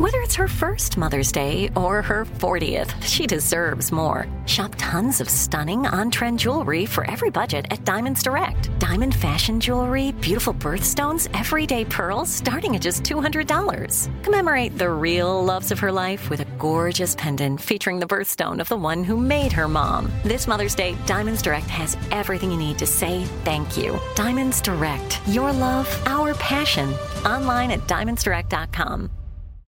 [0.00, 4.26] Whether it's her first Mother's Day or her 40th, she deserves more.
[4.46, 8.70] Shop tons of stunning on trend jewelry for every budget at Diamonds Direct.
[8.78, 14.24] Diamond fashion jewelry, beautiful birthstones, everyday pearls starting at just $200.
[14.24, 18.70] Commemorate the real loves of her life with a gorgeous pendant featuring the birthstone of
[18.70, 20.10] the one who made her mom.
[20.22, 24.00] This Mother's Day, Diamonds Direct has everything you need to say thank you.
[24.14, 26.88] Diamonds Direct, your love, our passion.
[27.26, 29.10] Online at diamondsdirect.com.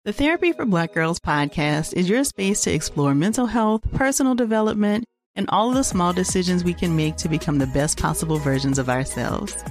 [0.05, 5.07] The Therapy for Black Girls podcast is your space to explore mental health, personal development,
[5.35, 8.79] and all of the small decisions we can make to become the best possible versions
[8.79, 9.65] of ourselves.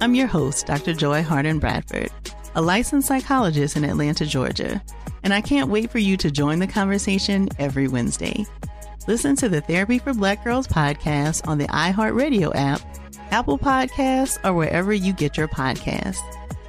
[0.00, 0.92] I'm your host, Dr.
[0.92, 2.12] Joy Harden Bradford,
[2.54, 4.80] a licensed psychologist in Atlanta, Georgia,
[5.24, 8.46] and I can't wait for you to join the conversation every Wednesday.
[9.08, 12.82] Listen to the Therapy for Black Girls podcast on the iHeartRadio app,
[13.32, 16.20] Apple Podcasts, or wherever you get your podcasts.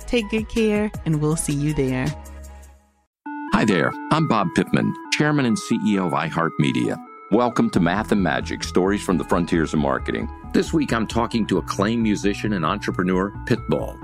[0.08, 2.08] Take good care, and we'll see you there.
[3.54, 6.98] Hi there, I'm Bob Pittman, Chairman and CEO of iHeartMedia.
[7.30, 10.28] Welcome to Math and Magic Stories from the Frontiers of Marketing.
[10.54, 13.96] This week I'm talking to acclaimed musician and entrepreneur, Pitbull.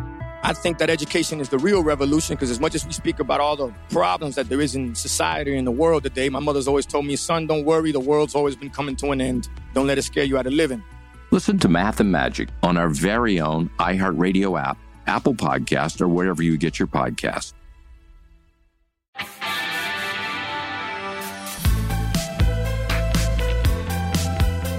[0.43, 3.41] I think that education is the real revolution because, as much as we speak about
[3.41, 6.85] all the problems that there is in society and the world today, my mother's always
[6.85, 9.49] told me, son, don't worry, the world's always been coming to an end.
[9.73, 10.83] Don't let it scare you out of living.
[11.31, 16.43] Listen to Math and Magic on our very own iHeartRadio app, Apple Podcast, or wherever
[16.43, 17.53] you get your podcast.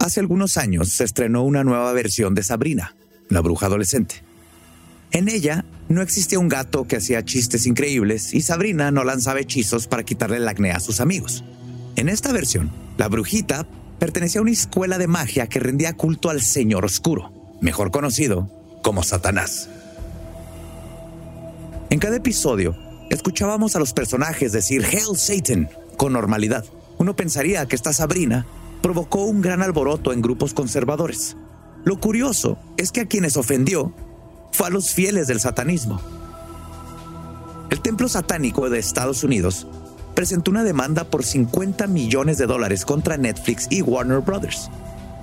[0.00, 2.96] Hace algunos años se estrenó una nueva versión de Sabrina,
[3.28, 4.22] la bruja adolescente.
[5.12, 9.88] En ella no existía un gato que hacía chistes increíbles y Sabrina no lanzaba hechizos
[9.88, 11.44] para quitarle el acné a sus amigos.
[11.96, 13.66] En esta versión, la brujita
[13.98, 17.30] pertenecía a una escuela de magia que rendía culto al Señor Oscuro,
[17.60, 18.50] mejor conocido
[18.82, 19.68] como Satanás.
[21.90, 22.74] En cada episodio,
[23.10, 26.64] escuchábamos a los personajes decir Hail Satan con normalidad.
[26.96, 28.46] Uno pensaría que esta Sabrina
[28.82, 31.36] provocó un gran alboroto en grupos conservadores.
[31.84, 33.92] Lo curioso es que a quienes ofendió
[34.52, 36.00] fue a los fieles del satanismo.
[37.70, 39.66] El templo satánico de Estados Unidos
[40.14, 44.70] presentó una demanda por 50 millones de dólares contra Netflix y Warner Brothers.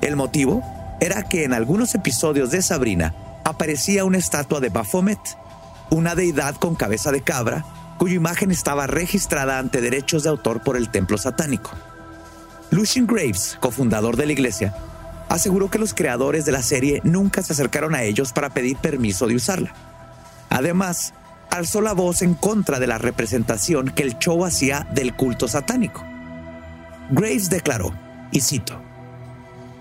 [0.02, 0.64] El motivo
[1.00, 3.14] era que en algunos episodios de Sabrina
[3.44, 5.20] aparecía una estatua de Baphomet,
[5.92, 7.66] una deidad con cabeza de cabra,
[7.98, 11.72] cuya imagen estaba registrada ante derechos de autor por el templo satánico.
[12.70, 14.76] Lucian Graves, cofundador de la iglesia,
[15.30, 19.28] aseguró que los creadores de la serie nunca se acercaron a ellos para pedir permiso
[19.28, 19.74] de usarla.
[20.50, 21.14] Además,
[21.50, 26.04] alzó la voz en contra de la representación que el show hacía del culto satánico.
[27.10, 27.94] Graves declaró,
[28.32, 28.82] y cito,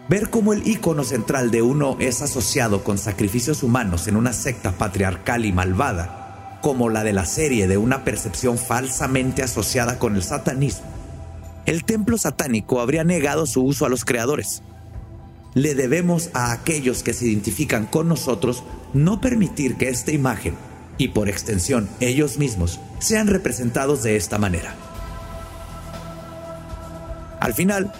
[0.09, 4.71] Ver cómo el icono central de uno es asociado con sacrificios humanos en una secta
[4.71, 10.23] patriarcal y malvada, como la de la serie de una percepción falsamente asociada con el
[10.23, 10.87] satanismo,
[11.67, 14.63] el templo satánico habría negado su uso a los creadores.
[15.55, 18.63] Le debemos a aquellos que se identifican con nosotros
[18.95, 20.55] no permitir que esta imagen,
[20.97, 24.75] y por extensión ellos mismos, sean representados de esta manera.
[27.41, 27.93] Al final,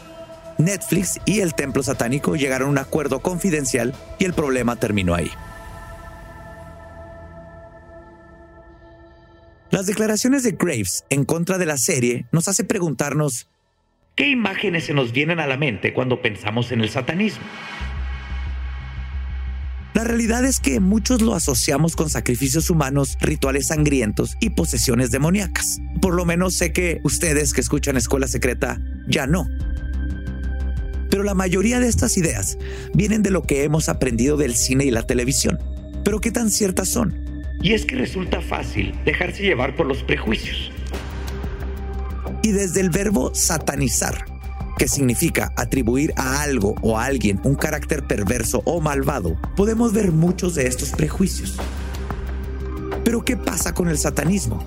[0.59, 5.31] Netflix y el templo satánico llegaron a un acuerdo confidencial y el problema terminó ahí.
[9.71, 13.49] Las declaraciones de Graves en contra de la serie nos hace preguntarnos
[14.17, 17.45] ¿Qué imágenes se nos vienen a la mente cuando pensamos en el satanismo?
[19.93, 25.83] La realidad es que muchos lo asociamos con sacrificios humanos, rituales sangrientos y posesiones demoníacas.
[26.01, 29.47] Por lo menos sé que ustedes que escuchan Escuela Secreta ya no.
[31.11, 32.57] Pero la mayoría de estas ideas
[32.95, 35.59] vienen de lo que hemos aprendido del cine y la televisión.
[36.05, 37.15] Pero ¿qué tan ciertas son?
[37.61, 40.73] Y es que resulta fácil dejarse llevar por los prejuicios.
[42.47, 44.25] Y desde el verbo satanizar,
[44.79, 50.13] que significa atribuir a algo o a alguien un carácter perverso o malvado, podemos ver
[50.13, 51.57] muchos de estos prejuicios.
[53.05, 54.63] Pero ¿qué pasa con el satanismo?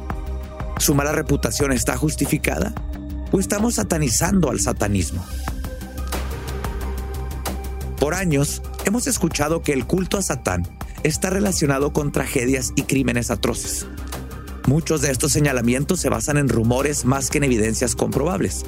[0.77, 2.73] ¿Su mala reputación está justificada?
[3.31, 5.25] ¿O estamos satanizando al satanismo?
[7.97, 10.67] Por años hemos escuchado que el culto a Satán
[11.03, 13.87] está relacionado con tragedias y crímenes atroces.
[14.69, 18.67] Muchos de estos señalamientos se basan en rumores más que en evidencias comprobables.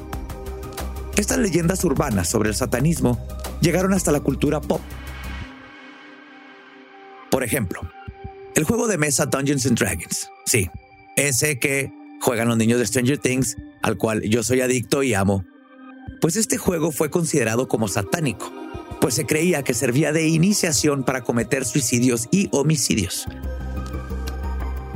[1.15, 3.23] Estas leyendas urbanas sobre el satanismo
[3.61, 4.81] llegaron hasta la cultura pop.
[7.29, 7.81] Por ejemplo,
[8.55, 10.27] el juego de mesa Dungeons and Dragons.
[10.47, 10.71] Sí,
[11.17, 15.45] ese que juegan los niños de Stranger Things, al cual yo soy adicto y amo.
[16.19, 18.51] Pues este juego fue considerado como satánico,
[18.99, 23.27] pues se creía que servía de iniciación para cometer suicidios y homicidios.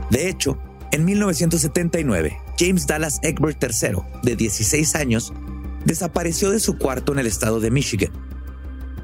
[0.10, 0.58] De hecho,
[0.96, 5.34] en 1979, James Dallas Egbert III, de 16 años,
[5.84, 8.12] desapareció de su cuarto en el estado de Michigan.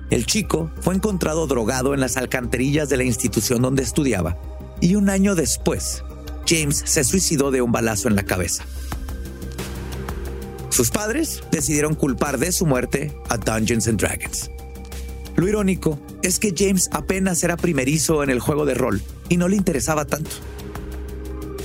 [0.10, 4.38] El chico fue encontrado drogado en las alcantarillas de la institución donde estudiaba
[4.80, 6.04] y un año después,
[6.48, 8.64] James se suicidó de un balazo en la cabeza.
[10.70, 14.50] Sus padres decidieron culpar de su muerte a Dungeons and Dragons.
[15.36, 19.50] Lo irónico es que James apenas era primerizo en el juego de rol y no
[19.50, 20.32] le interesaba tanto.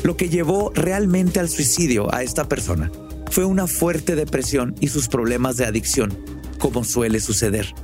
[0.06, 2.92] Lo que llevó realmente al suicidio a esta persona
[3.28, 6.16] fue una fuerte depresión y sus problemas de adicción,
[6.60, 7.74] como suele suceder.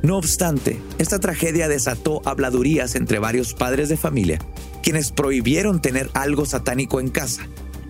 [0.00, 4.38] No obstante, esta tragedia desató habladurías entre varios padres de familia,
[4.82, 7.42] quienes prohibieron tener algo satánico en casa,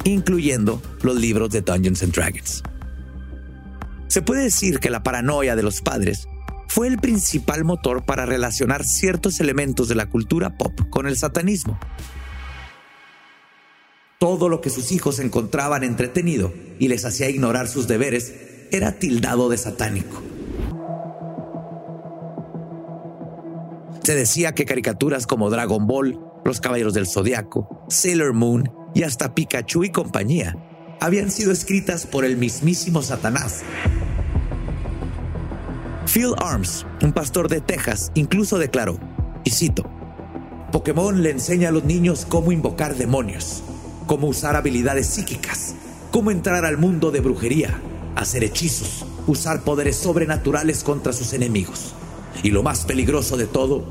[0.02, 2.64] incluyendo los libros de Dungeons and Dragons.
[4.08, 6.26] Se puede decir que la paranoia de los padres
[6.66, 11.78] fue el principal motor para relacionar ciertos elementos de la cultura pop con el satanismo.
[14.18, 18.32] Todo lo que sus hijos encontraban entretenido y les hacía ignorar sus deberes
[18.70, 20.22] era tildado de satánico.
[24.02, 29.34] Se decía que caricaturas como Dragon Ball, Los Caballeros del Zodiaco, Sailor Moon y hasta
[29.34, 30.56] Pikachu y compañía
[31.00, 33.64] habían sido escritas por el mismísimo Satanás.
[36.06, 38.98] Phil Arms, un pastor de Texas, incluso declaró,
[39.44, 39.84] y cito,
[40.72, 43.62] Pokémon le enseña a los niños cómo invocar demonios,
[44.06, 45.74] cómo usar habilidades psíquicas,
[46.10, 47.80] cómo entrar al mundo de brujería,
[48.14, 51.94] hacer hechizos, usar poderes sobrenaturales contra sus enemigos.
[52.42, 53.84] Y lo más peligroso de todo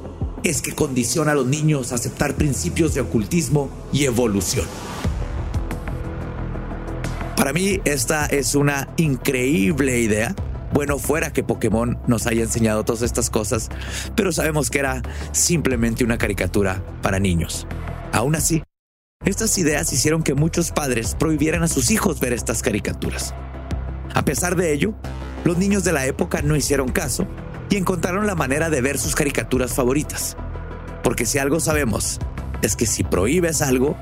[0.43, 4.65] es que condiciona a los niños a aceptar principios de ocultismo y evolución.
[7.35, 10.35] Para mí esta es una increíble idea.
[10.73, 13.69] Bueno, fuera que Pokémon nos haya enseñado todas estas cosas,
[14.15, 15.01] pero sabemos que era
[15.31, 17.67] simplemente una caricatura para niños.
[18.11, 18.63] Aún así,
[19.35, 23.33] estas ideas hicieron que muchos padres prohibieran a sus hijos ver estas caricaturas.
[24.13, 24.93] A pesar de ello,
[25.43, 27.27] los niños de la época no hicieron caso
[27.69, 30.37] y encontraron la manera de ver sus caricaturas favoritas.
[31.03, 32.19] Porque si algo sabemos,
[32.61, 33.97] es que si prohíbes algo,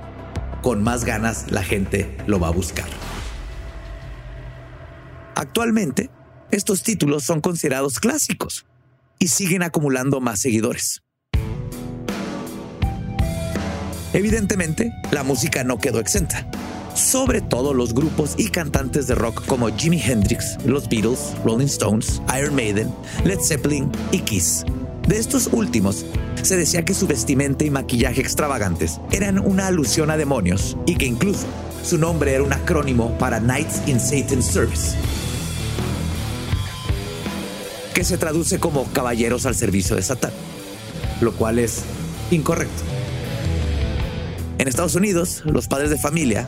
[0.61, 2.87] con más ganas la gente lo va a buscar.
[5.35, 6.09] Actualmente,
[6.51, 8.65] estos títulos son considerados clásicos
[9.19, 11.01] y siguen acumulando más seguidores.
[14.13, 16.45] Evidentemente, la música no quedó exenta
[16.95, 22.21] sobre todo los grupos y cantantes de rock como Jimi Hendrix, los Beatles, Rolling Stones,
[22.37, 22.93] Iron Maiden,
[23.23, 24.65] Led Zeppelin y Kiss.
[25.07, 26.05] De estos últimos,
[26.41, 31.05] se decía que su vestimenta y maquillaje extravagantes eran una alusión a demonios y que
[31.05, 31.45] incluso
[31.83, 34.95] su nombre era un acrónimo para Knights in Satan's Service,
[37.93, 40.31] que se traduce como caballeros al servicio de Satán,
[41.21, 41.81] lo cual es
[42.31, 42.83] incorrecto.
[44.63, 46.47] En Estados Unidos, los padres de familia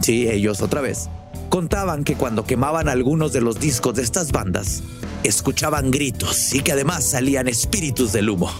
[0.00, 1.10] sí, ellos otra vez,
[1.50, 4.82] contaban que cuando quemaban algunos de los discos de estas bandas,
[5.22, 8.50] escuchaban gritos y que además salían espíritus del humo.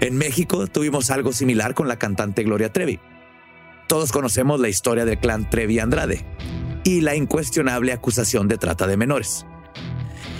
[0.00, 2.98] En México tuvimos algo similar con la cantante Gloria Trevi.
[3.86, 6.26] Todos conocemos la historia del clan Trevi Andrade
[6.82, 9.46] y la incuestionable acusación de trata de menores.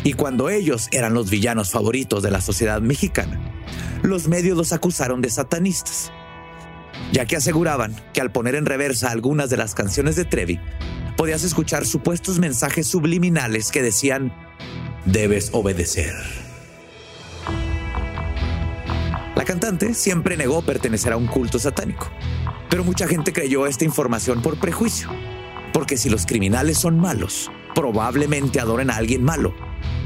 [0.05, 3.41] Y cuando ellos eran los villanos favoritos de la sociedad mexicana,
[4.03, 6.13] los medios los acusaron de satanistas
[7.13, 10.61] ya que aseguraban que al poner en reversa algunas de las canciones de Trevi,
[11.17, 14.33] podías escuchar supuestos mensajes subliminales que decían,
[15.05, 16.15] debes obedecer.
[19.35, 22.11] La cantante siempre negó pertenecer a un culto satánico,
[22.69, 25.09] pero mucha gente creyó esta información por prejuicio,
[25.73, 29.55] porque si los criminales son malos, probablemente adoren a alguien malo.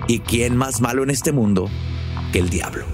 [0.07, 1.71] ¿Y quién más malo en este mundo
[2.31, 2.85] que el diablo?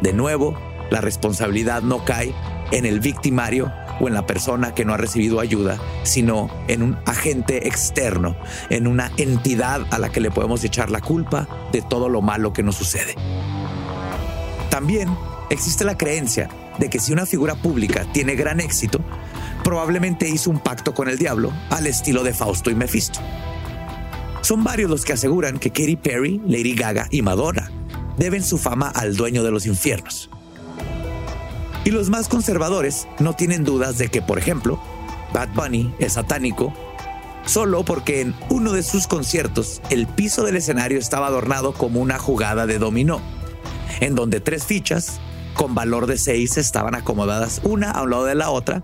[0.00, 0.58] De nuevo,
[0.90, 2.34] la responsabilidad no cae
[2.70, 6.96] en el victimario o en la persona que no ha recibido ayuda, sino en un
[7.04, 8.36] agente externo,
[8.70, 12.54] en una entidad a la que le podemos echar la culpa de todo lo malo
[12.54, 13.16] que nos sucede.
[14.70, 15.14] También
[15.50, 16.48] existe la creencia
[16.78, 19.00] de que si una figura pública tiene gran éxito,
[19.62, 23.20] probablemente hizo un pacto con el diablo al estilo de Fausto y Mephisto.
[24.42, 27.70] Son varios los que aseguran que Katy Perry, Lady Gaga y Madonna
[28.16, 30.30] deben su fama al dueño de los infiernos.
[31.84, 34.80] Y los más conservadores no tienen dudas de que, por ejemplo,
[35.32, 36.72] Bad Bunny es satánico
[37.44, 42.18] solo porque en uno de sus conciertos el piso del escenario estaba adornado como una
[42.18, 43.20] jugada de dominó,
[44.00, 45.20] en donde tres fichas
[45.54, 48.82] con valor de 6 estaban acomodadas una a un lado de la otra,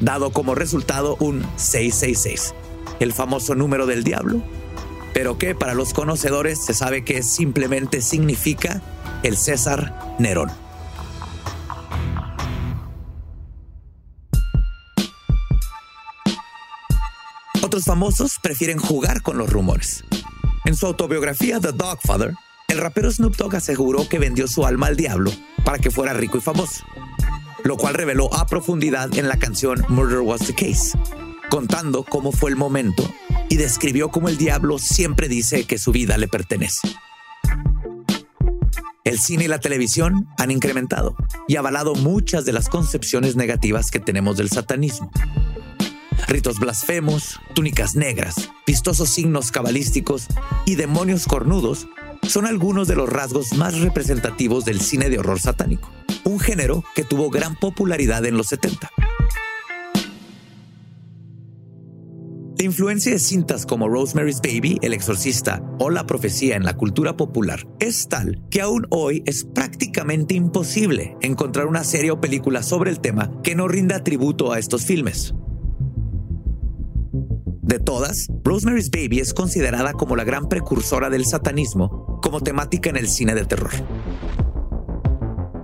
[0.00, 2.54] dado como resultado un 666,
[3.00, 4.42] el famoso número del diablo,
[5.14, 8.82] pero que para los conocedores se sabe que simplemente significa
[9.22, 10.50] el César Nerón.
[17.62, 20.04] Otros famosos prefieren jugar con los rumores.
[20.64, 22.34] En su autobiografía The Dogfather,
[22.68, 25.30] el rapero Snoop Dogg aseguró que vendió su alma al diablo
[25.64, 26.84] para que fuera rico y famoso,
[27.64, 30.98] lo cual reveló a profundidad en la canción Murder Was the Case,
[31.50, 33.08] contando cómo fue el momento
[33.48, 36.96] y describió cómo el diablo siempre dice que su vida le pertenece.
[39.04, 41.14] El cine y la televisión han incrementado
[41.46, 45.12] y avalado muchas de las concepciones negativas que tenemos del satanismo.
[46.26, 50.26] Ritos blasfemos, túnicas negras, vistosos signos cabalísticos
[50.64, 51.86] y demonios cornudos
[52.28, 55.88] son algunos de los rasgos más representativos del cine de horror satánico,
[56.26, 58.90] un género que tuvo gran popularidad en los 70.
[62.58, 67.16] La influencia de cintas como Rosemary's Baby, El Exorcista o La Profecía en la cultura
[67.16, 72.90] popular es tal que aún hoy es prácticamente imposible encontrar una serie o película sobre
[72.90, 75.34] el tema que no rinda tributo a estos filmes.
[77.62, 82.96] De todas, Rosemary's Baby es considerada como la gran precursora del satanismo como temática en
[82.96, 83.72] el cine de terror.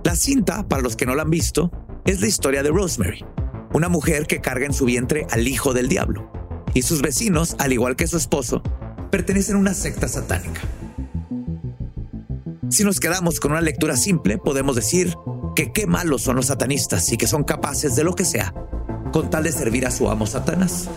[0.03, 1.71] La cinta, para los que no la han visto,
[2.05, 3.23] es la historia de Rosemary,
[3.73, 6.31] una mujer que carga en su vientre al hijo del diablo
[6.73, 8.61] y sus vecinos, al igual que su esposo,
[9.11, 10.61] pertenecen a una secta satánica.
[12.69, 15.13] Si nos quedamos con una lectura simple, podemos decir
[15.55, 18.53] que qué malos son los satanistas y que son capaces de lo que sea
[19.13, 20.89] con tal de servir a su amo Satanás.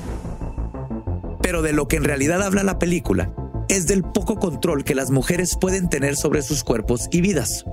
[1.42, 3.32] Pero de lo que en realidad habla la película
[3.68, 7.64] es del poco control que las mujeres pueden tener sobre sus cuerpos y vidas.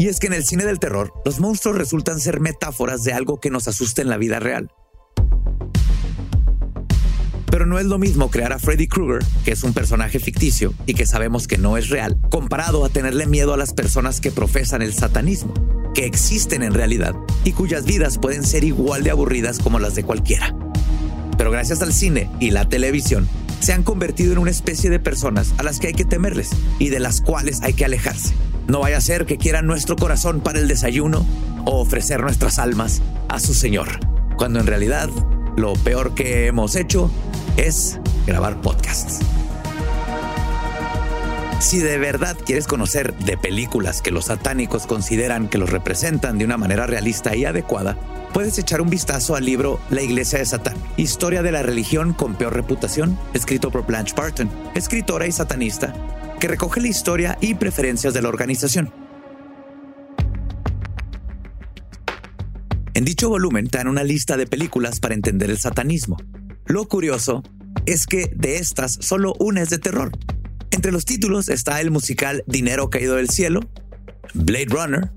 [0.00, 3.38] Y es que en el cine del terror, los monstruos resultan ser metáforas de algo
[3.38, 4.70] que nos asusta en la vida real.
[7.50, 10.94] Pero no es lo mismo crear a Freddy Krueger, que es un personaje ficticio y
[10.94, 14.80] que sabemos que no es real, comparado a tenerle miedo a las personas que profesan
[14.80, 15.52] el satanismo,
[15.92, 17.14] que existen en realidad
[17.44, 20.56] y cuyas vidas pueden ser igual de aburridas como las de cualquiera.
[21.36, 23.28] Pero gracias al cine y la televisión,
[23.60, 26.88] se han convertido en una especie de personas a las que hay que temerles y
[26.88, 28.32] de las cuales hay que alejarse.
[28.70, 31.26] No vaya a ser que quieran nuestro corazón para el desayuno
[31.64, 33.98] o ofrecer nuestras almas a su Señor,
[34.36, 35.10] cuando en realidad
[35.56, 37.10] lo peor que hemos hecho
[37.56, 37.98] es
[38.28, 39.18] grabar podcasts.
[41.58, 46.44] Si de verdad quieres conocer de películas que los satánicos consideran que los representan de
[46.44, 47.96] una manera realista y adecuada,
[48.32, 52.36] puedes echar un vistazo al libro La Iglesia de Satán, Historia de la religión con
[52.36, 55.92] peor reputación, escrito por Blanche Barton, escritora y satanista,
[56.40, 58.92] que recoge la historia y preferencias de la organización.
[62.94, 66.16] En dicho volumen te dan una lista de películas para entender el satanismo.
[66.66, 67.42] Lo curioso
[67.86, 70.10] es que de estas solo una es de terror.
[70.70, 73.60] Entre los títulos está el musical Dinero Caído del Cielo,
[74.34, 75.12] Blade Runner,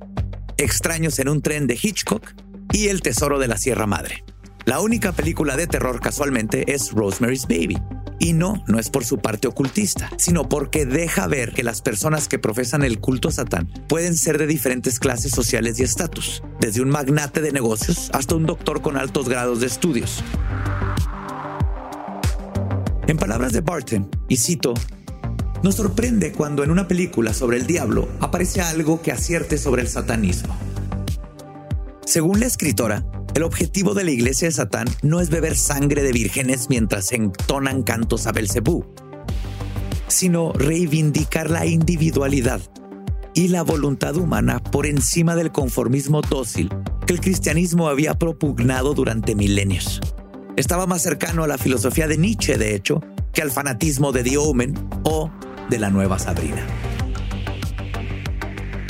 [0.58, 2.34] Extraños en un tren de Hitchcock
[2.72, 4.24] y El Tesoro de la Sierra Madre.
[4.66, 7.78] La única película de terror casualmente es Rosemary's Baby,
[8.20, 12.28] y no, no es por su parte ocultista, sino porque deja ver que las personas
[12.28, 16.82] que profesan el culto a Satán pueden ser de diferentes clases sociales y estatus, desde
[16.82, 20.24] un magnate de negocios hasta un doctor con altos grados de estudios.
[23.08, 24.74] En palabras de Barton, y cito,
[25.62, 29.88] nos sorprende cuando en una película sobre el diablo aparece algo que acierte sobre el
[29.88, 30.56] satanismo.
[32.06, 36.12] Según la escritora, el objetivo de la iglesia de Satán no es beber sangre de
[36.12, 38.86] vírgenes mientras entonan cantos a Belcebú,
[40.08, 42.62] sino reivindicar la individualidad
[43.34, 46.70] y la voluntad humana por encima del conformismo dócil
[47.08, 50.00] que el cristianismo había propugnado durante milenios.
[50.56, 53.02] Estaba más cercano a la filosofía de Nietzsche, de hecho,
[53.34, 55.32] que al fanatismo de The Omen o
[55.72, 56.64] de la nueva Sabrina.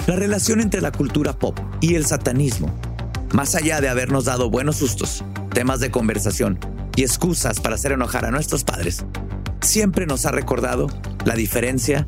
[0.06, 2.78] La relación entre la cultura pop y el satanismo
[3.34, 6.60] más allá de habernos dado buenos sustos, temas de conversación
[6.96, 9.06] y excusas para hacer enojar a nuestros padres,
[9.62, 10.88] siempre nos ha recordado
[11.26, 12.08] la diferencia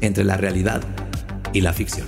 [0.00, 0.82] entre la realidad
[1.52, 2.06] y la ficción.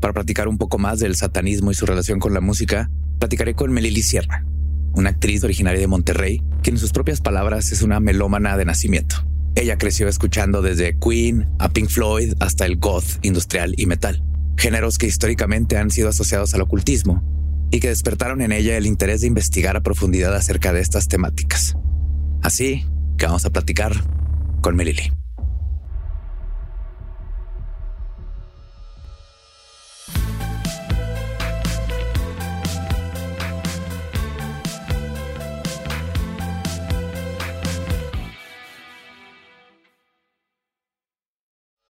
[0.00, 3.72] Para platicar un poco más del satanismo y su relación con la música, platicaré con
[3.72, 4.44] Melili Sierra,
[4.92, 9.26] una actriz originaria de Monterrey, que en sus propias palabras es una melómana de nacimiento.
[9.56, 14.22] Ella creció escuchando desde Queen a Pink Floyd hasta el goth industrial y metal,
[14.58, 17.22] géneros que históricamente han sido asociados al ocultismo
[17.70, 21.74] y que despertaron en ella el interés de investigar a profundidad acerca de estas temáticas.
[22.42, 22.84] Así
[23.16, 23.92] que vamos a platicar
[24.60, 25.10] con Melili.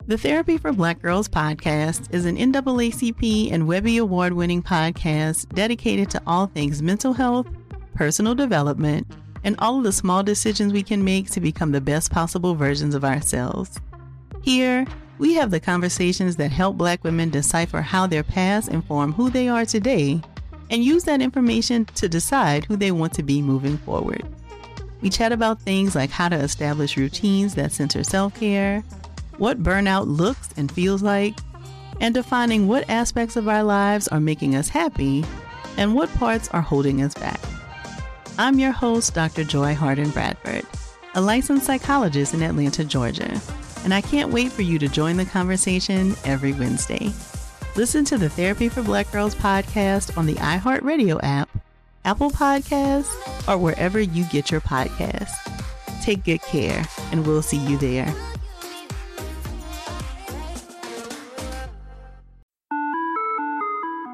[0.09, 6.09] The Therapy for Black Girls podcast is an NAACP and Webby Award winning podcast dedicated
[6.09, 7.45] to all things mental health,
[7.93, 9.05] personal development,
[9.43, 12.95] and all of the small decisions we can make to become the best possible versions
[12.95, 13.79] of ourselves.
[14.41, 14.83] Here,
[15.19, 19.47] we have the conversations that help Black women decipher how their past inform who they
[19.47, 20.19] are today
[20.71, 24.23] and use that information to decide who they want to be moving forward.
[25.01, 28.83] We chat about things like how to establish routines that center self care
[29.39, 31.35] what burnout looks and feels like,
[32.01, 35.25] and defining what aspects of our lives are making us happy
[35.77, 37.39] and what parts are holding us back.
[38.37, 39.43] I'm your host, Dr.
[39.43, 40.65] Joy Harden Bradford,
[41.15, 43.41] a licensed psychologist in Atlanta, Georgia,
[43.83, 47.11] and I can't wait for you to join the conversation every Wednesday.
[47.75, 51.49] Listen to the Therapy for Black Girls podcast on the iHeartRadio app,
[52.03, 55.35] Apple Podcasts, or wherever you get your podcasts.
[56.01, 58.13] Take good care, and we'll see you there.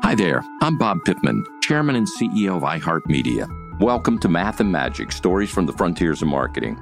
[0.06, 3.80] Hi there, I'm Bob Pittman, Chairman and CEO of iHeartMedia.
[3.80, 6.78] Welcome to Math and Magic Stories from the Frontiers of Marketing.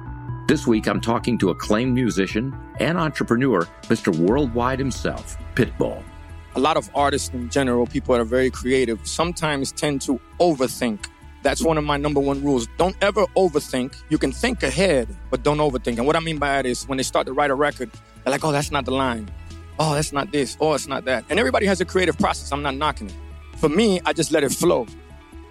[0.46, 4.14] This week I'm talking to acclaimed musician and entrepreneur, Mr.
[4.14, 6.02] Worldwide himself, Pitbull.
[6.54, 11.06] A lot of artists in general, people that are very creative, sometimes tend to overthink.
[11.42, 12.68] That's one of my number one rules.
[12.76, 13.96] Don't ever overthink.
[14.10, 15.96] You can think ahead, but don't overthink.
[15.96, 17.90] And what I mean by that is when they start to write a record,
[18.22, 19.30] they're like, oh, that's not the line
[19.78, 21.24] oh, that's not this, oh, it's not that.
[21.30, 22.52] And everybody has a creative process.
[22.52, 23.16] I'm not knocking it.
[23.56, 24.86] For me, I just let it flow.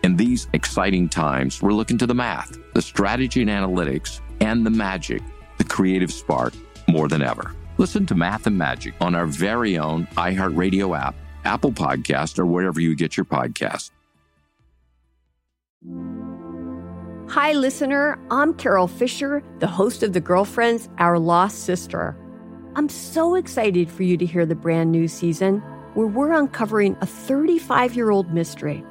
[0.03, 4.69] In these exciting times, we're looking to the math, the strategy and analytics, and the
[4.69, 5.21] magic,
[5.57, 6.53] the creative spark,
[6.87, 7.55] more than ever.
[7.77, 12.79] Listen to Math and Magic on our very own iHeartRadio app, Apple Podcast, or wherever
[12.79, 13.91] you get your podcast.
[17.29, 18.19] Hi, listener.
[18.29, 22.15] I'm Carol Fisher, the host of The Girlfriends, Our Lost Sister.
[22.75, 25.59] I'm so excited for you to hear the brand new season
[25.93, 28.83] where we're uncovering a 35 year old mystery.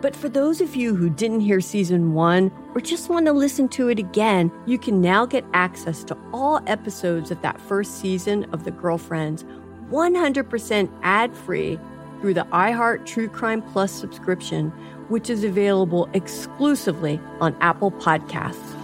[0.00, 3.68] But for those of you who didn't hear season one or just want to listen
[3.70, 8.44] to it again, you can now get access to all episodes of that first season
[8.52, 9.44] of The Girlfriends
[9.90, 11.76] 100% ad free
[12.20, 14.70] through the iHeart True Crime Plus subscription,
[15.08, 18.83] which is available exclusively on Apple Podcasts.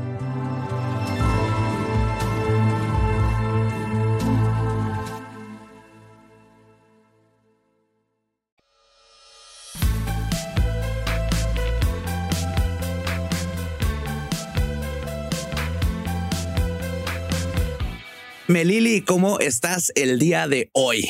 [18.51, 21.09] Melili, ¿cómo estás el día de hoy?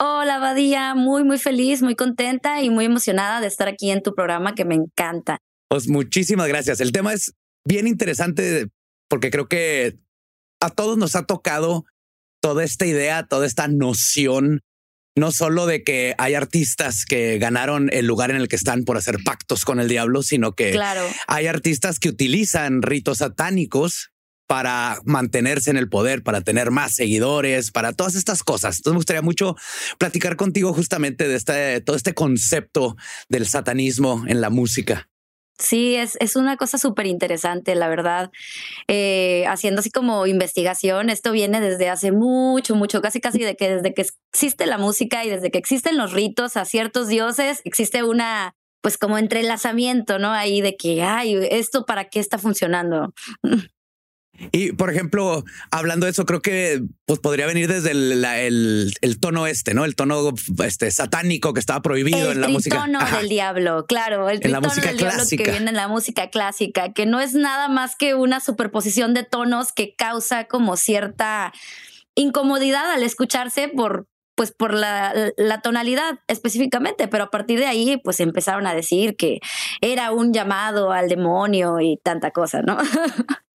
[0.00, 4.12] Hola, Badía, muy, muy feliz, muy contenta y muy emocionada de estar aquí en tu
[4.12, 5.38] programa que me encanta.
[5.68, 6.80] Pues muchísimas gracias.
[6.80, 7.32] El tema es
[7.64, 8.66] bien interesante
[9.08, 10.00] porque creo que
[10.60, 11.84] a todos nos ha tocado
[12.42, 14.62] toda esta idea, toda esta noción,
[15.16, 18.96] no solo de que hay artistas que ganaron el lugar en el que están por
[18.96, 21.06] hacer pactos con el diablo, sino que claro.
[21.28, 24.10] hay artistas que utilizan ritos satánicos
[24.50, 28.78] para mantenerse en el poder, para tener más seguidores, para todas estas cosas.
[28.78, 29.54] Entonces me gustaría mucho
[29.96, 32.96] platicar contigo justamente de este, todo este concepto
[33.28, 35.08] del satanismo en la música.
[35.56, 38.32] Sí, es, es una cosa súper interesante, la verdad.
[38.88, 43.76] Eh, haciendo así como investigación, esto viene desde hace mucho, mucho, casi casi de que
[43.76, 48.02] desde que existe la música y desde que existen los ritos a ciertos dioses, existe
[48.02, 50.32] una, pues como entrelazamiento, ¿no?
[50.32, 53.14] Ahí de que, ay, esto para qué está funcionando.
[54.52, 59.46] Y por ejemplo, hablando de eso, creo que pues podría venir desde el, el, tono
[59.46, 59.84] este, ¿no?
[59.84, 60.32] El tono
[60.64, 62.76] este satánico que estaba prohibido en la música.
[62.76, 64.28] El tono del diablo, claro.
[64.30, 67.34] El en la música del diablo que viene en la música clásica, que no es
[67.34, 71.52] nada más que una superposición de tonos que causa como cierta
[72.14, 78.00] incomodidad al escucharse por pues por la, la tonalidad específicamente, pero a partir de ahí
[78.02, 79.40] pues empezaron a decir que
[79.82, 82.78] era un llamado al demonio y tanta cosa, ¿no?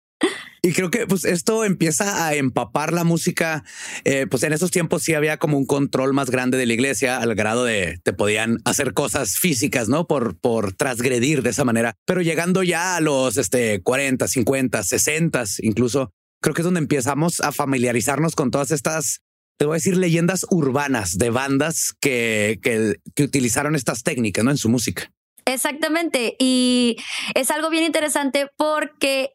[0.66, 3.66] Y creo que pues esto empieza a empapar la música.
[4.06, 7.18] Eh, pues en esos tiempos sí había como un control más grande de la iglesia
[7.18, 10.08] al grado de te podían hacer cosas físicas, ¿no?
[10.08, 11.96] Por, por transgredir de esa manera.
[12.06, 17.42] Pero llegando ya a los este, 40, 50, 60 incluso, creo que es donde empezamos
[17.42, 19.20] a familiarizarnos con todas estas
[19.60, 24.52] te voy a decir leyendas urbanas de bandas que, que, que utilizaron estas técnicas ¿no?
[24.52, 25.12] en su música.
[25.46, 26.36] Exactamente.
[26.40, 26.98] Y
[27.36, 29.34] es algo bien interesante porque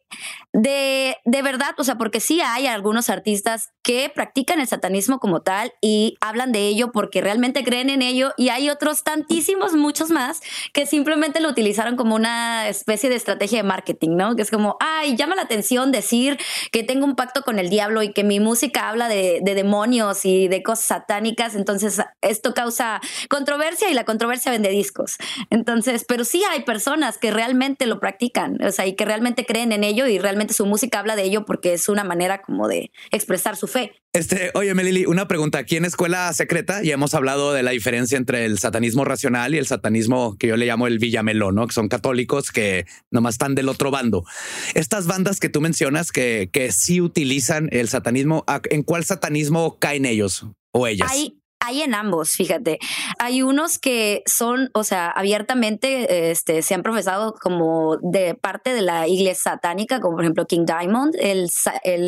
[0.51, 5.41] de, de, verdad, o sea, porque sí hay algunos artistas que practican el satanismo como
[5.41, 10.09] tal y hablan de ello porque realmente creen en ello y hay otros tantísimos, muchos
[10.09, 10.41] más,
[10.73, 14.35] que simplemente lo utilizaron como una especie de estrategia de marketing, ¿no?
[14.35, 16.39] Que es como, ay, llama la atención decir
[16.71, 20.25] que tengo un pacto con el diablo y que mi música habla de, de demonios
[20.25, 25.17] y de cosas satánicas, entonces esto causa controversia y la controversia vende discos.
[25.51, 29.71] Entonces, pero sí hay personas que realmente lo practican, o sea, y que realmente creen
[29.71, 32.91] en ello y realmente su música habla de ello porque es una manera como de
[33.11, 33.93] expresar su fe.
[34.11, 35.59] Este, oye, Melili, una pregunta.
[35.59, 39.59] Aquí en Escuela Secreta ya hemos hablado de la diferencia entre el satanismo racional y
[39.59, 41.67] el satanismo que yo le llamo el Villamelón, ¿no?
[41.67, 44.25] Que son católicos que nomás están del otro bando.
[44.73, 50.05] Estas bandas que tú mencionas que, que sí utilizan el satanismo, ¿en cuál satanismo caen
[50.05, 51.11] ellos o ellas?
[51.11, 51.39] Hay
[51.81, 52.79] en ambos, fíjate.
[53.19, 58.81] Hay unos que son, o sea, abiertamente este, se han profesado como de parte de
[58.81, 61.15] la iglesia satánica, como por ejemplo King Diamond.
[61.19, 61.45] Él,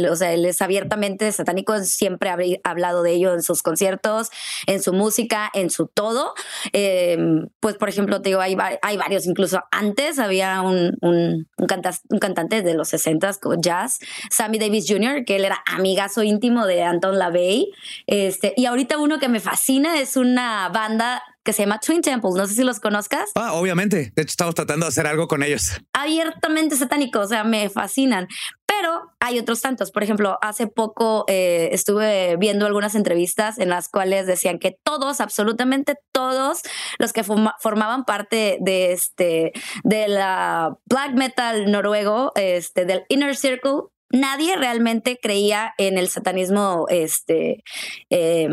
[0.09, 4.29] o sea, él es abiertamente satánico, siempre ha hablado de ello en sus conciertos,
[4.67, 6.33] en su música, en su todo.
[6.73, 11.67] Em, pues, por ejemplo, te digo, hay, hay varios, incluso antes había un, un, un,
[12.09, 16.83] un cantante de los 60 jazz, Sammy Davis Jr., que él era amigazo íntimo de
[16.83, 17.71] Anton LaVey.
[18.07, 22.35] Este, y ahorita uno que me fascina es una banda que se llama Twin Temples.
[22.35, 23.31] No sé si los conozcas.
[23.35, 24.11] Ah, obviamente.
[24.15, 25.71] De hecho, estamos tratando de hacer algo con ellos.
[25.93, 28.27] Abiertamente satánicos, o sea, me fascinan.
[28.65, 29.91] Pero hay otros tantos.
[29.91, 35.19] Por ejemplo, hace poco eh, estuve viendo algunas entrevistas en las cuales decían que todos,
[35.19, 36.61] absolutamente todos,
[36.99, 39.51] los que formaban parte de este
[39.83, 46.85] de la black metal noruego, este del Inner Circle, nadie realmente creía en el satanismo
[46.89, 47.63] este
[48.09, 48.49] eh,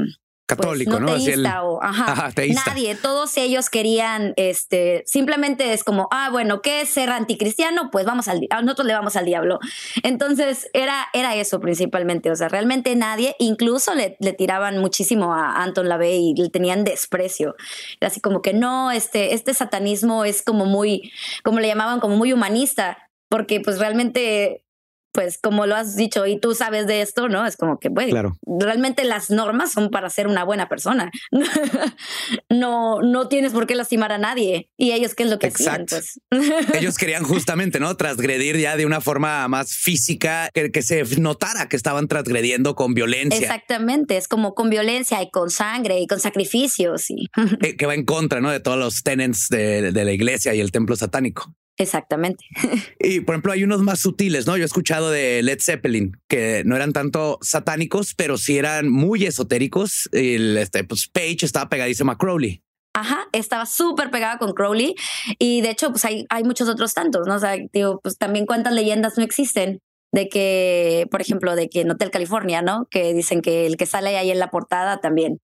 [0.49, 1.15] católico, pues, ¿no?
[1.15, 2.33] Teísta o, ajá,
[2.67, 7.91] Nadie, todos ellos querían, este, simplemente es como, ah, bueno, ¿qué es ser anticristiano?
[7.91, 9.61] Pues vamos al, nosotros le vamos al diablo.
[10.03, 15.63] Entonces era, era eso principalmente, o sea, realmente nadie, incluso le, le tiraban muchísimo a
[15.63, 17.55] Anton LaVey y le tenían desprecio.
[18.01, 21.13] Era así como que no, este, este satanismo es como muy,
[21.45, 22.97] como le llamaban, como muy humanista,
[23.29, 24.65] porque pues realmente
[25.13, 27.47] pues como lo has dicho y tú sabes de esto, ¿no?
[27.47, 28.39] Es como que, bueno, claro.
[28.47, 31.11] realmente las normas son para ser una buena persona.
[32.51, 34.71] no, no tienes por qué lastimar a nadie.
[34.77, 35.97] Y ellos, ¿qué es lo que Exacto.
[35.97, 36.21] Pues?
[36.75, 37.97] ellos querían justamente, ¿no?
[37.97, 42.95] Transgredir ya de una forma más física, que, que, se notara que estaban transgrediendo con
[42.95, 43.41] violencia.
[43.41, 47.11] Exactamente, es como con violencia y con sangre y con sacrificios.
[47.11, 47.29] Y...
[47.79, 48.51] que va en contra, ¿no?
[48.51, 51.55] De todos los tenets de, de la iglesia y el templo satánico.
[51.79, 52.45] Exactamente.
[53.01, 54.57] Y por ejemplo, hay unos más sutiles, ¿no?
[54.57, 59.25] Yo he escuchado de Led Zeppelin que no eran tanto satánicos, pero sí eran muy
[59.25, 60.09] esotéricos.
[60.13, 62.63] El, este, pues Page estaba pegadísimo a Crowley.
[62.95, 64.97] Ajá, estaba súper pegada con Crowley
[65.39, 67.37] y de hecho, pues hay, hay muchos otros tantos, ¿no?
[67.37, 69.79] O sea, digo, pues también cuántas leyendas no existen
[70.13, 72.87] de que, por ejemplo, de que en Hotel California, ¿no?
[72.91, 75.39] Que dicen que el que sale ahí en la portada también,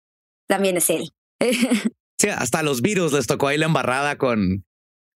[0.46, 1.10] también es él.
[2.20, 4.66] Sí, hasta los virus les tocó ahí la embarrada con,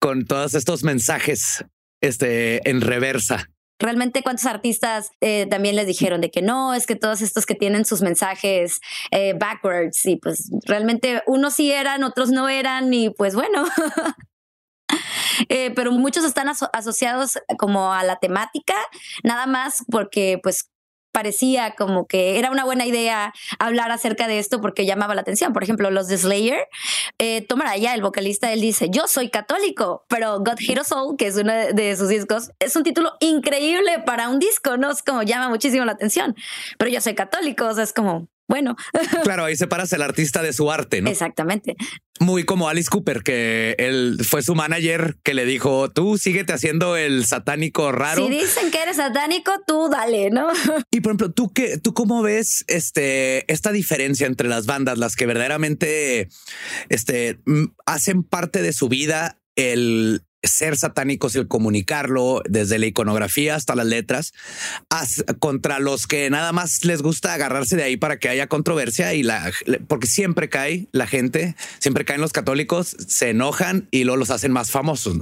[0.02, 1.64] con todos estos mensajes
[2.02, 3.48] este, en reversa.
[3.80, 7.56] Realmente cuántos artistas eh, también les dijeron de que no, es que todos estos que
[7.56, 13.12] tienen sus mensajes eh, backwards y pues realmente unos sí eran, otros no eran y
[13.12, 13.64] pues bueno.
[15.48, 18.76] Eh, pero muchos están asociados como a la temática,
[19.24, 20.70] nada más porque pues
[21.12, 25.54] parecía como que era una buena idea hablar acerca de esto porque llamaba la atención.
[25.54, 26.68] Por ejemplo, los de Slayer,
[27.20, 27.46] eh,
[27.94, 31.96] el vocalista, él dice, yo soy católico, pero God Hero Soul, que es uno de
[31.96, 34.92] sus discos, es un título increíble para un disco, ¿no?
[34.92, 36.36] Es como llama muchísimo la atención,
[36.78, 38.76] pero yo soy católico, o sea, es como, bueno.
[39.24, 41.10] claro, ahí separas el artista de su arte, ¿no?
[41.10, 41.78] Exactamente.
[42.20, 46.98] Muy como Alice Cooper, que él fue su manager que le dijo, tú síguete haciendo
[46.98, 48.26] el satánico raro.
[48.26, 50.50] Si dicen que eres satánico, tú dale, ¿no?
[50.92, 55.16] Y por ejemplo, tú qué, tú cómo ves este, esta diferencia entre las bandas, las
[55.16, 56.28] que verdaderamente
[56.90, 57.40] este,
[57.86, 63.76] hacen parte de su vida el ser satánicos y el comunicarlo desde la iconografía hasta
[63.76, 64.34] las letras
[65.40, 69.24] contra los que nada más les gusta agarrarse de ahí para que haya controversia y
[69.24, 69.52] la
[69.88, 74.52] porque siempre cae la gente, siempre caen los católicos, se enojan y luego los hacen
[74.52, 75.18] más famosos.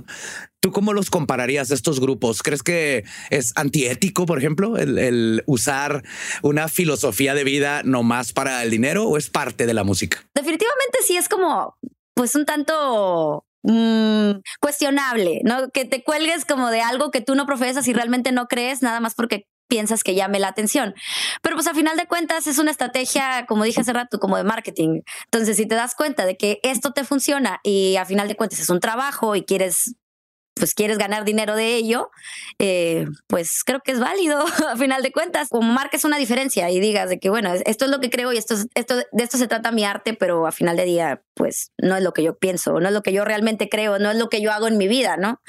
[0.62, 2.44] ¿Tú cómo los compararías estos grupos?
[2.44, 6.04] ¿Crees que es antiético, por ejemplo, el, usar
[6.42, 10.22] una filosofía de vida nomás para el dinero o es parte de la música?
[10.36, 11.78] Definitivamente sí es como,
[12.14, 15.70] pues un tanto mm, cuestionable, ¿no?
[15.70, 19.00] Que te cuelgues como de algo que tú no profesas y realmente no crees, nada
[19.00, 20.94] más porque piensas que llame la atención.
[21.42, 24.44] Pero pues a final de cuentas es una estrategia, como dije hace rato, como de
[24.44, 25.02] marketing.
[25.26, 28.60] Entonces, si te das cuenta de que esto te funciona y a final de cuentas
[28.60, 29.96] es un trabajo y quieres
[30.60, 32.12] pues quieres ganar dinero de ello,
[32.60, 35.50] eh, pues creo que es válido a final de cuentas.
[35.50, 38.38] Como marques una diferencia y digas de que, bueno, esto es lo que creo y
[38.38, 41.96] esto, esto, de esto se trata mi arte, pero a final de día, pues no
[41.96, 44.30] es lo que yo pienso, no es lo que yo realmente creo, no es lo
[44.30, 45.42] que yo hago en mi vida, ¿no?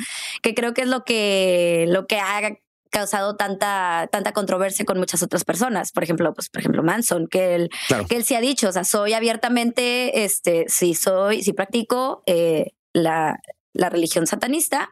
[0.43, 2.57] Que creo que es lo que, lo que ha
[2.91, 5.93] causado tanta, tanta controversia con muchas otras personas.
[5.93, 7.71] Por ejemplo, pues, por ejemplo, Manson, que él,
[8.09, 12.73] que él se ha dicho, o sea, soy abiertamente, este, si soy, si practico eh,
[12.93, 13.41] la,
[13.73, 14.91] la religión satanista,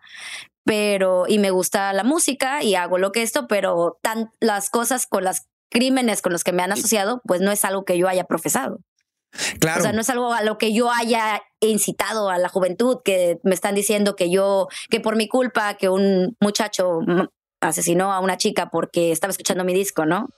[0.65, 5.07] pero y me gusta la música y hago lo que esto, pero tan, las cosas
[5.07, 8.09] con las crímenes con los que me han asociado, pues no es algo que yo
[8.09, 8.79] haya profesado.
[9.61, 9.81] Claro.
[9.81, 13.39] O sea, no es algo a lo que yo haya incitado a la juventud, que
[13.43, 17.01] me están diciendo que yo, que por mi culpa, que un muchacho
[17.61, 20.29] asesinó a una chica porque estaba escuchando mi disco, ¿no?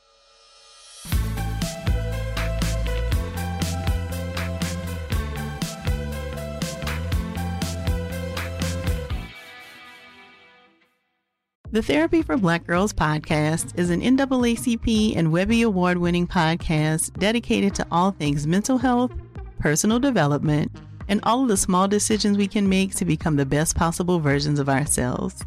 [11.73, 17.77] The Therapy for Black Girls podcast is an NAACP and Webby Award winning podcast dedicated
[17.77, 19.13] to all things mental health,
[19.61, 20.73] personal development,
[21.07, 24.59] and all of the small decisions we can make to become the best possible versions
[24.59, 25.45] of ourselves.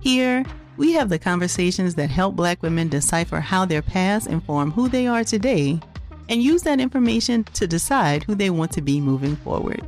[0.00, 0.44] Here,
[0.76, 5.06] we have the conversations that help Black women decipher how their past inform who they
[5.06, 5.80] are today
[6.28, 9.82] and use that information to decide who they want to be moving forward.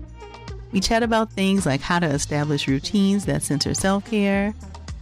[0.73, 4.55] We chat about things like how to establish routines that center self care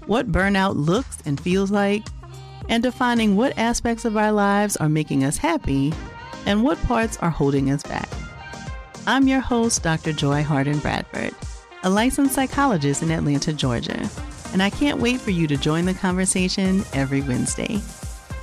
[0.07, 2.07] what burnout looks and feels like,
[2.69, 5.93] and defining what aspects of our lives are making us happy
[6.47, 8.09] and what parts are holding us back.
[9.07, 10.12] I'm your host, Dr.
[10.12, 11.35] Joy Harden Bradford,
[11.83, 14.09] a licensed psychologist in Atlanta, Georgia,
[14.53, 17.81] and I can't wait for you to join the conversation every Wednesday.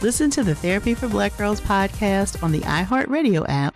[0.02, 3.76] Listen to the Therapy for Black Girls podcast on the iHeartRadio app,